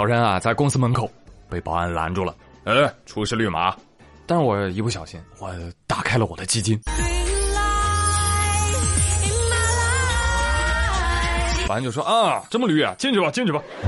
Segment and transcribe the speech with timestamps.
[0.00, 1.10] 早晨啊，在公司门口
[1.46, 3.76] 被保安拦住了，呃，出示绿码。
[4.24, 5.54] 但是我一不小心，我
[5.86, 6.80] 打开了我的基金。
[11.68, 13.62] 保安就说啊，这么绿啊，进去吧，进去吧。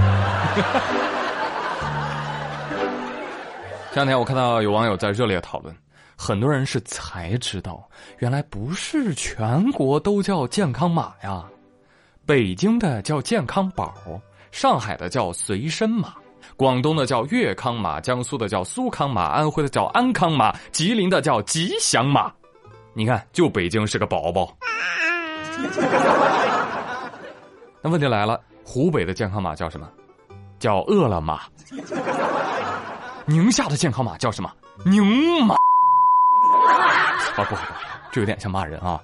[3.92, 5.74] 这两天我看到有网友在热烈讨论，
[6.14, 7.88] 很多人是才知道，
[8.18, 11.46] 原来不是全国都叫健康码呀，
[12.26, 13.94] 北京的叫健康宝，
[14.52, 16.14] 上海的叫随身码，
[16.56, 22.30] 广东的叫粤康码，江苏的叫苏康码，安徽的叫安康码，吉林的叫吉祥码。
[22.92, 24.54] 你看，就北京是个宝宝。
[27.80, 29.88] 那问题来了，湖北的健康码叫什么？
[30.58, 31.40] 叫饿了么。
[33.24, 34.52] 宁夏的健康码叫什么？
[34.84, 35.54] 宁码。
[35.54, 35.58] 啊，
[37.34, 37.64] 不好不好，
[38.12, 39.00] 这有点像骂人啊。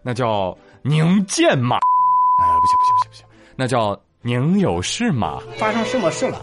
[0.00, 1.76] 那叫宁健码。
[1.76, 3.26] 哎，不行不行不行不行，
[3.56, 5.38] 那叫宁有事吗。
[5.56, 6.42] 发生什么事了？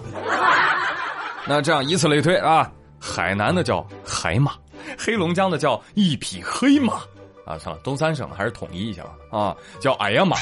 [1.46, 4.54] 那这样以此类推啊，海南的叫海马，
[4.98, 6.94] 黑龙江的叫一匹黑马。
[7.46, 9.10] 啊，算了，东三省还是统一一下吧。
[9.38, 10.38] 啊，叫哎呀马。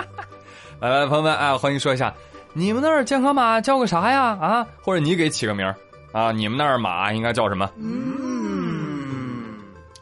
[0.80, 2.14] 来来，朋友们啊，欢迎说一下，
[2.54, 4.22] 你们那儿健康码叫个啥呀？
[4.40, 5.76] 啊，或者你给起个名儿
[6.18, 6.32] 啊？
[6.32, 7.68] 你们那儿马应该叫什么？
[7.76, 9.52] 嗯，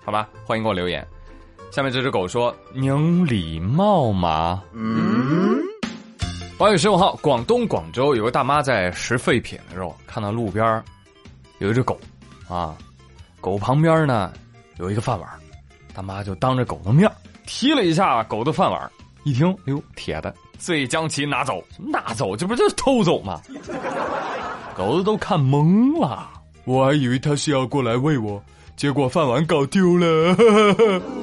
[0.05, 1.05] 好吧，欢迎给我留言。
[1.73, 5.12] 下面这只狗说：“您礼貌吗？”嗯。
[6.63, 10.81] 八月十五号，广东广州有个大妈在拾废品的时候，看到路边
[11.59, 11.99] 有一只狗，
[12.49, 12.77] 啊，
[13.41, 14.33] 狗旁边呢
[14.77, 15.29] 有一个饭碗。
[15.93, 17.11] 大妈就当着狗的面
[17.49, 18.89] 踢了一下狗的饭碗，
[19.25, 21.61] 一听，哎呦，铁的，遂将其拿走。
[21.77, 22.37] 拿走？
[22.37, 23.41] 这不就是偷走吗？
[24.79, 26.31] 狗子都看懵了，
[26.63, 28.41] 我还以为他是要过来喂我，
[28.77, 30.37] 结果饭碗搞丢了。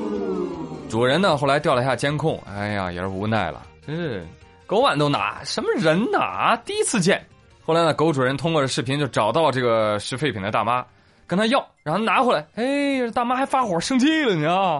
[0.92, 4.28] 主人呢，后来调了一下监控，哎呀，也是无奈了，真是
[4.70, 6.56] 狗碗都拿，什么人呐？
[6.64, 7.25] 第一次见。
[7.66, 10.86] 后来呢，狗主人通过视频就找到这个拾废品的大妈。
[11.25, 12.45] 跟他要，让他拿回来。
[12.53, 14.80] 哎，大妈还发火生气了呢。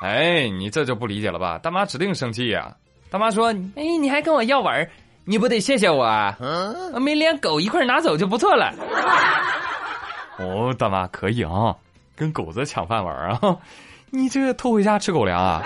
[0.00, 1.58] 哎，你这就不理解了吧？
[1.58, 2.76] 大妈指定生气呀。
[3.10, 4.88] 大妈说：“哎，你还跟我要碗
[5.24, 6.38] 你不得谢谢我啊？
[7.00, 8.72] 没连狗一块拿走就不错了。”
[10.38, 11.74] 哦，大妈可以啊，
[12.14, 13.40] 跟狗子抢饭碗啊？
[14.10, 15.62] 你这偷回家吃狗粮啊？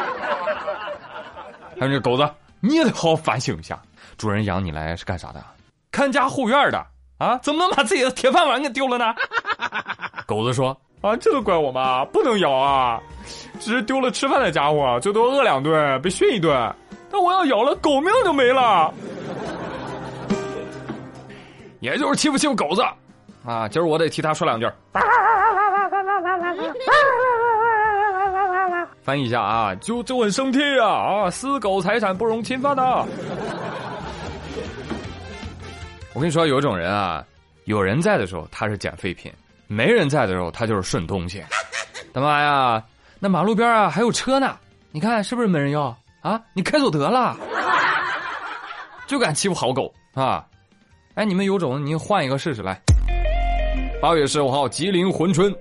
[1.78, 2.27] 还有这狗子，
[2.66, 3.81] 你也得好好反省一下。
[4.16, 5.43] 主人养你来是干啥的？
[5.91, 6.84] 看家护院的。
[7.19, 9.06] 啊，怎么能把自己的铁饭碗给丢了呢？
[10.27, 12.04] 狗子说：“啊，这都怪我吗？
[12.04, 13.00] 不能咬啊！
[13.59, 16.54] 只是丢了吃饭的家伙，最多饿两顿，被训一顿。
[17.10, 18.93] 但我要咬了，狗命就没了。
[21.81, 22.83] 也就是欺负欺负狗子，
[23.47, 24.71] 啊，今儿我得替他说两句。
[29.06, 31.31] 翻译一下啊，就就很生气啊啊！
[31.31, 32.83] 私狗财产不容侵犯的。”
[36.12, 37.25] 我跟你说，有一种人啊，
[37.66, 39.33] 有人在的时候他是捡废品，
[39.69, 41.41] 没人在的时候他就是顺东西。
[42.12, 42.83] 他妈呀，
[43.21, 44.56] 那马路边啊还有车呢，
[44.91, 46.43] 你看是不是没人要啊？
[46.53, 47.37] 你开走得了，
[49.06, 50.45] 就敢欺负好狗啊！
[51.15, 52.77] 哎，你们有种，你换一个试试来。
[54.03, 55.55] 八月十五号，吉林珲春，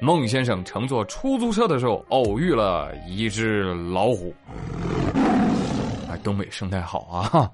[0.00, 3.62] 孟先生乘坐出租车的时候偶遇了一只
[3.92, 4.34] 老虎。
[6.10, 7.50] 哎，东北生态好啊。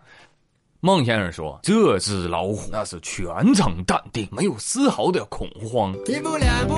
[0.80, 5.94] 孟先生说：“这只老虎那是全程淡定，没有丝毫的恐慌。
[6.06, 6.74] 一步两步，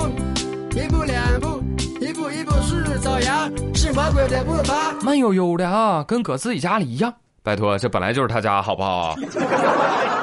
[0.77, 1.63] 一步两步，
[2.01, 7.13] 一步一步是朝阳，是魔鬼的步伐，慢悠悠的啊，跟搁自己家里一样。
[7.41, 9.15] 拜托，这本来就是他家，好不好？”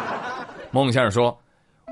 [0.71, 1.37] 孟先生说：“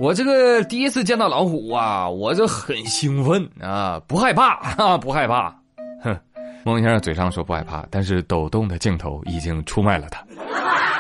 [0.00, 5.54] 我这个第一次见到老虎啊，我就很兴奋啊，不害怕 啊，不害怕。”
[6.00, 6.16] 哼，
[6.64, 10.24] 孟先生嘴上说不害怕，但是抖动的镜头已经出卖了他。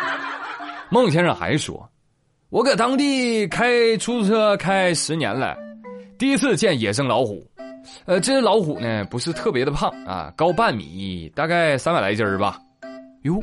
[0.90, 1.88] 孟先生还说
[2.50, 5.56] ：“我搁当地开出租车开十年了，
[6.18, 7.46] 第一次见野生老虎。
[8.04, 12.58] 呃，这只老虎呢不是特别的胖啊，高半米，大概三百来斤儿吧。
[13.22, 13.40] 哟，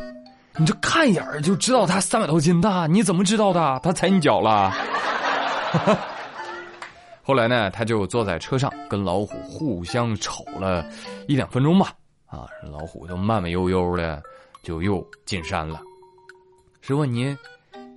[0.58, 3.80] 你这看一眼就知道它三百多斤大，你怎么知道的？
[3.82, 4.74] 它踩你脚了？
[7.24, 10.86] 后来呢，他就坐在车上跟老虎互相瞅了
[11.28, 11.92] 一两分钟吧。
[12.28, 14.22] 啊，老虎就慢慢悠悠的
[14.64, 15.82] 就又进山了。”
[16.82, 17.36] 师傅，你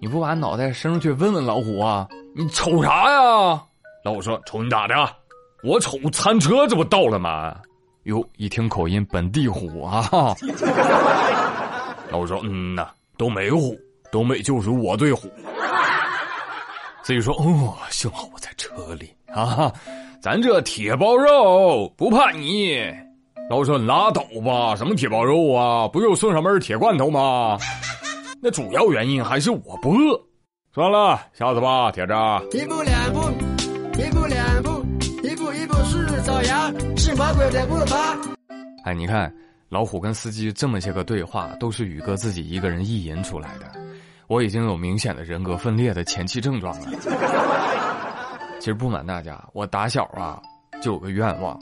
[0.00, 2.08] 你不把脑袋伸出去问问老虎啊？
[2.34, 3.62] 你瞅啥呀？
[4.04, 4.94] 老虎说：“瞅你咋的？
[5.64, 7.56] 我瞅餐车这不到了吗？”
[8.04, 10.08] 哟，一听口音，本地虎啊！
[12.10, 12.88] 老虎说：“嗯呐，
[13.18, 13.78] 东北虎，
[14.10, 15.28] 东北就是我对虎。”
[17.08, 19.72] 所以说：“哦，幸好我在车里啊，
[20.20, 22.84] 咱这铁包肉不怕你。”
[23.48, 25.88] 老虎说：“拉倒吧，什么铁包肉啊？
[25.88, 27.56] 不就送上门铁罐头吗？”
[28.42, 30.20] 那主要原因还是我不饿，
[30.74, 32.12] 算了，下次吧，铁子。
[32.52, 33.20] 一步两步，
[33.98, 34.84] 一步两步，
[35.26, 38.18] 一步一步是爪牙，是魔鬼的步伐。
[38.84, 39.34] 哎，你看，
[39.70, 43.77] 老虎跟司机这么些个对话，都是宇哥自己一个人意淫出来的。
[44.28, 46.90] 我已经有明显的人格分裂的前期症状了。
[48.60, 50.40] 其实不瞒大家，我打小啊
[50.82, 51.58] 就有个愿望，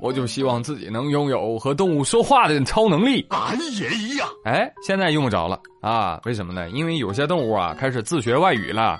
[0.00, 3.24] 我就希望自己能拥有和动物说话的超能力。
[3.30, 6.20] 俺也一样，哎，现在用不着了啊？
[6.24, 6.68] 为什么呢？
[6.70, 8.98] 因为有些动物啊开始自学外语了。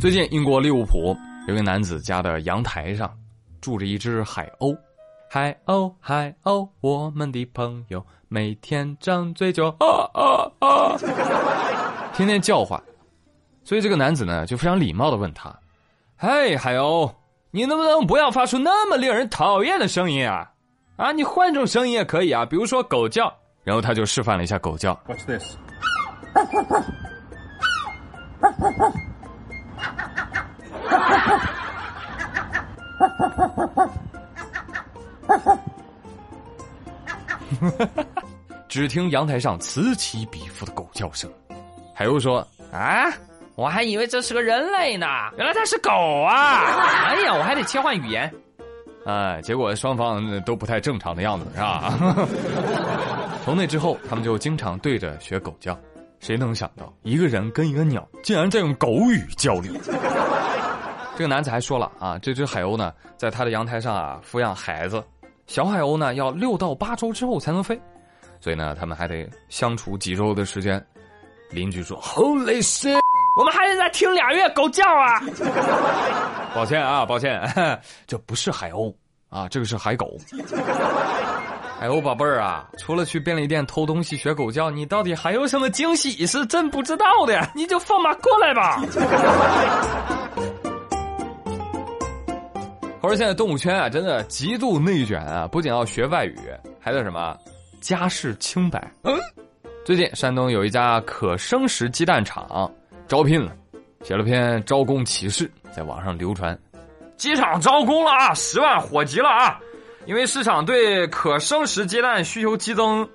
[0.00, 1.16] 最近，英国利物浦
[1.48, 3.10] 有个男子家的阳台上
[3.60, 4.76] 住着一只海鸥。
[5.34, 10.96] 海鸥，海鸥，我们的朋友，每天张嘴就啊啊啊，
[12.14, 12.80] 天天叫唤。
[13.64, 15.52] 所以这个男子呢，就非常礼貌的问他
[16.16, 17.10] ：“嘿，海鸥，
[17.50, 20.52] 你能不能不要发出那么令人讨厌的声音啊？
[20.94, 23.34] 啊，你换种声音也可以啊，比如说狗叫。”
[23.64, 24.96] 然后他就示范了一下狗叫。
[25.08, 25.56] Watch this。
[38.68, 41.30] 只听阳台上此起彼伏的狗叫声，
[41.94, 43.12] 海鸥说：“啊，
[43.54, 45.06] 我还以为这是个人类呢，
[45.38, 45.90] 原来它是狗
[46.22, 47.06] 啊！
[47.06, 48.32] 哎呀，我还得切换语言。”
[49.06, 51.92] 哎，结果双方都不太正常的样子，是吧？
[53.44, 55.78] 从那之后，他们就经常对着学狗叫。
[56.20, 59.74] 谁能想到，一个人跟一个鸟竟然在用狗语交流？
[61.16, 65.04] 这个男子还说了啊，这只海鸥呢，在他的阳台上啊抚养孩子。
[65.46, 67.78] 小海鸥呢，要六到八周之后才能飞，
[68.40, 70.84] 所以呢，他们还得相处几周的时间。
[71.50, 72.98] 邻居说：“Holy shit，
[73.38, 75.20] 我们还得再听俩月狗叫啊！”
[76.54, 77.40] 抱歉啊，抱歉，
[78.06, 78.92] 这不是海鸥
[79.28, 80.16] 啊，这个是海狗。
[81.78, 87.48] 海鸥宝贝儿啊，除了去便利店偷东西学狗叫，你到底还有什么惊喜是真不知道的？
[87.54, 88.82] 你就放马过来吧。
[93.04, 95.46] 我说现在动物圈啊，真的极度内卷啊！
[95.46, 96.38] 不仅要学外语，
[96.80, 97.36] 还得什么
[97.78, 98.90] 家世清白。
[99.02, 99.14] 嗯，
[99.84, 102.72] 最近山东有一家可生食鸡蛋厂
[103.06, 103.52] 招聘了，
[104.04, 106.58] 写了篇招工启事，在网上流传。
[107.18, 109.60] 鸡场招工了啊，十万火急了啊！
[110.06, 113.06] 因为市场对可生食鸡蛋需求激增，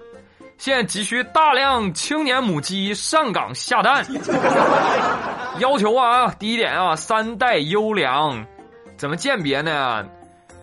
[0.59, 4.06] 现在急需大量青年母鸡上岗下蛋。
[5.57, 8.45] 要求啊，第一点啊，三代优良。
[9.00, 10.06] 怎么鉴别呢？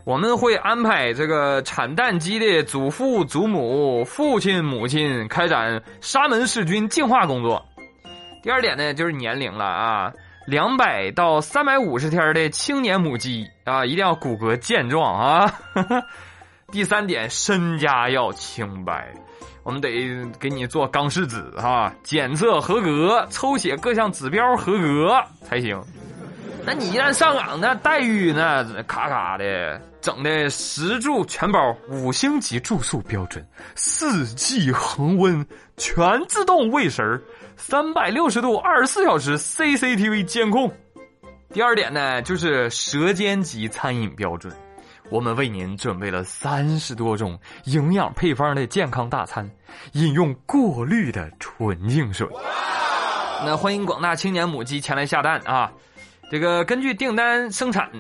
[0.05, 7.65] 我们会安排这个产蛋鸡的祖父、祖母、父亲、母亲开展沙门氏菌净化工作。
[8.43, 10.13] 第二点呢，就是年龄了啊，
[10.47, 15.55] 两百到三百五十天的青年母鸡啊，一定要骨骼健壮啊。
[16.71, 19.15] 第三点，身家要清白，
[19.63, 19.89] 我们得
[20.39, 25.83] 给你做钢试纸哈，检测合格，抽血各项指标合格才行。
[26.67, 33.47] 那你一旦上岗，那待遇那咔咔的，整的食住全包，五星级住宿标准，
[33.77, 35.47] 四季恒温，
[35.77, 37.25] 全自动喂食
[37.57, 40.69] 三百六十度二十四小时 CCTV 监控。
[41.55, 44.53] 第二点呢，就是舌尖级餐饮标准，
[45.09, 49.49] 我们为您准备了三十多种营养配方的健康大餐，
[49.93, 52.27] 饮用过滤的纯净水。
[53.45, 55.71] 那欢迎广大青年母鸡前来下蛋啊！
[56.31, 57.91] 这个根据订单生产，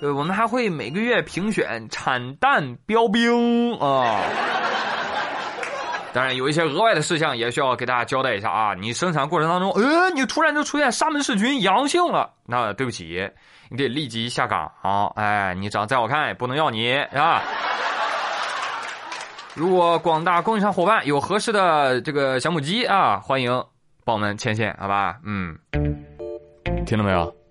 [0.00, 4.20] 呃，我们还会每个月评选产蛋标兵啊。
[6.14, 8.74] 当然，有一些额外的事项也需要给大家交代一下啊。
[8.74, 13.26] 你生产过程当中，呃，你突然就出现沙门氏菌阳性了，那对不起，
[13.70, 15.10] 你得立即下岗啊！
[15.16, 17.42] 哎，你长再好看也不能要你啊。
[19.54, 23.50] 如果广大供应商伙伴有合适的这个小母鸡啊，欢迎
[24.04, 25.16] 帮我们牵线，好吧？
[25.24, 25.58] 嗯，
[26.84, 27.41] 听到没有？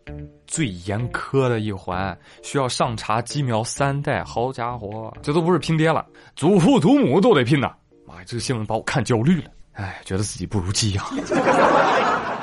[0.52, 4.22] 最严苛的一环，需要上查鸡苗三代。
[4.26, 6.06] 好家伙，这都不是拼爹了，
[6.36, 7.72] 祖父祖母都得拼呐！
[8.06, 9.50] 妈呀，这个新闻把我看焦虑了。
[9.72, 11.06] 哎，觉得自己不如鸡呀。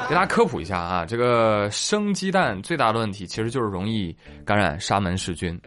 [0.08, 5.60] 给大家科普一下啊，这个生鸡蛋最大的问题其实就是容易感染沙门氏菌。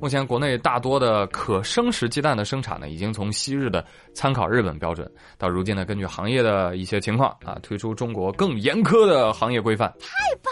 [0.00, 9.92] 目前国内大多的可生食鸡蛋的生产呢，已经从昔日的参考日本标准，到如今呢，根据行业的一些情况啊，推出中国更严苛的行业规范。
[9.98, 10.06] 太
[10.40, 10.49] 棒！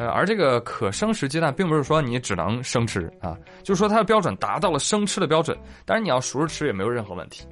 [0.00, 5.54] 呃，而这个可生食鸡蛋，并不是说你只能生吃啊，就是说它的标准达到了生吃的标准，
[5.84, 7.44] 当然你要熟着吃也没有任何问题。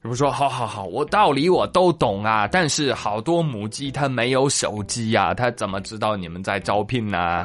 [0.00, 7.44] 比如说，好好好，我道理我都懂啊，但是好多母鸡它没有手机呀，它怎么知道你们在招聘呢？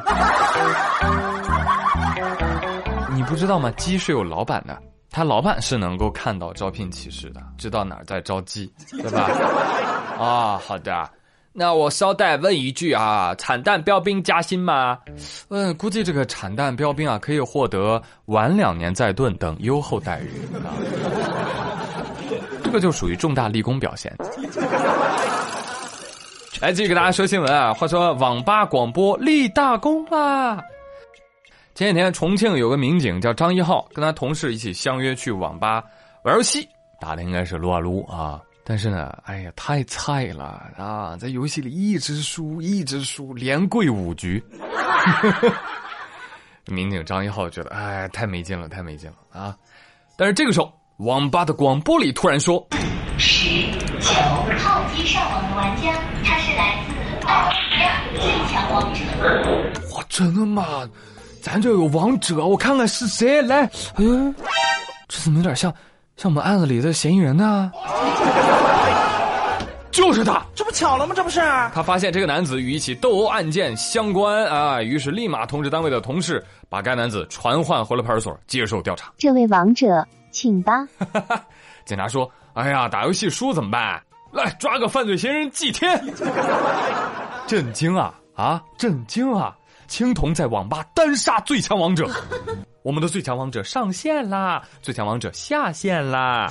[3.12, 3.69] 你不知道吗？
[3.72, 4.81] 鸡是有老板的
[5.12, 9.29] 他老板是能够看到招聘启事的，知道哪儿在招鸡，对吧？
[10.17, 11.10] 啊，好的。
[11.60, 14.98] 那我捎带问一句啊，产蛋标兵加薪吗？
[15.50, 20.30] 嗯，估计这个产蛋标兵啊，可以获得晚两年再炖等优厚待遇
[20.63, 20.72] 啊。
[22.63, 24.16] 这个就属于重大立功表现。
[26.62, 27.74] 来， 继续给大家说新闻啊。
[27.74, 30.63] 话说网吧广播立大功啦！
[31.75, 35.84] 前几天重庆有个民警叫张一浩，跟他同事一起相约去网吧
[36.24, 36.66] 玩游戏，
[37.01, 38.39] 打的应该是撸啊撸啊。
[38.70, 41.18] 但是呢，哎呀，太菜了啊！
[41.20, 44.44] 在游戏里一直输，一直输，连跪五局。
[46.70, 49.58] 民警张一浩觉得，哎，太没劲了，太没劲了啊！
[50.16, 52.64] 但是这个时候，网吧的广播里突然说
[53.18, 53.50] ：“十
[54.02, 54.14] 九
[54.60, 58.22] 号机上网的玩家，他是来自澳大利亚最
[58.54, 59.00] 强王者。”
[59.98, 60.88] 哇，真的吗？
[61.42, 63.64] 咱这有王者，我看看是谁来。
[63.96, 64.32] 哎呦，
[65.08, 65.74] 这怎么有点像？
[66.18, 67.72] 像我们案子里的嫌疑人呢？
[70.00, 71.13] 就是他，这不巧了吗？
[71.13, 71.41] 这不是？
[71.74, 79.12] 他发现这个男子与一起斗殴案件相关啊，于是立马通知单位的同事，把该男子传唤回了派出所接受调查。
[79.18, 80.88] 这位王者，请吧。
[81.84, 84.01] 警察说：“哎呀，打游戏输怎么办？
[84.32, 86.01] 来抓个犯罪嫌疑人祭天。
[87.46, 88.63] ”震惊啊啊！
[88.77, 89.53] 震惊啊！
[89.89, 92.10] 青铜在网吧单杀最强王者。
[92.84, 94.63] 我们的最强王者上线啦！
[94.82, 96.48] 最强王者下线啦！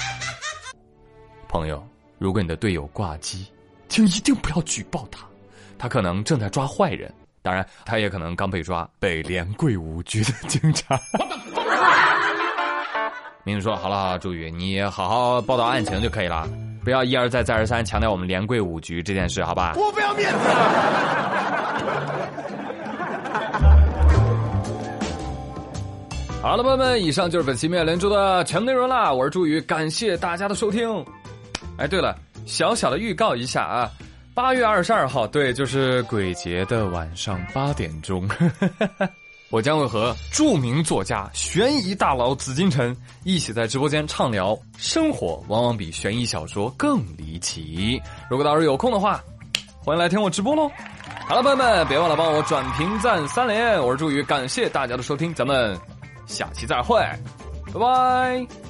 [1.49, 1.83] 朋友，
[2.19, 3.47] 如果你的队友挂机，
[3.89, 5.21] 请一定不要举报他，
[5.79, 10.99] 他可能正在抓坏人，当然，他也可能刚被抓，被连跪五局的警察。
[13.45, 16.47] 民警说：“好了，朱宇，你好好报道案情就可以了，
[16.83, 20.39] 不要一而再再而三强调我们连跪五局这件事，好吧？”我不要面子。
[26.43, 29.13] 好了，朋友们，以上就是本期妙连珠的全部内容啦。
[29.13, 31.07] 我是朱宇，感谢大家的收听。
[31.79, 33.91] 哎，对了，小小的预告一下啊，
[34.35, 38.29] 八月二十二号，对，就是鬼节的晚上八点钟，
[39.51, 42.95] 我将会和著名作家、悬疑大佬紫金陈
[43.25, 48.01] 一起在直播间畅聊生活，往往比悬疑小说更离奇。
[48.29, 49.23] 如果到时候有空的话，
[49.85, 50.69] 欢迎来听我直播喽。
[51.27, 53.81] 好了，朋友们，别忘了帮我转评赞三连。
[53.81, 55.79] 我是朱宇，感谢大家的收听，咱们。
[56.27, 57.01] 下期再会，
[57.73, 58.68] 拜拜。